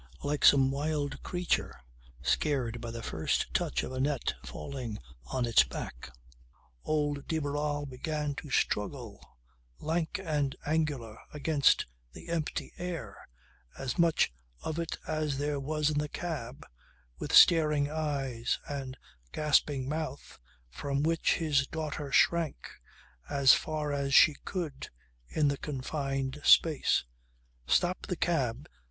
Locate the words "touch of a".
3.53-3.99